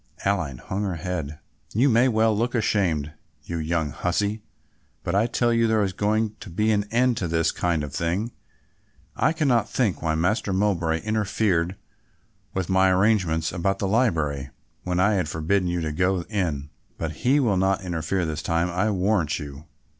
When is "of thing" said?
7.83-8.31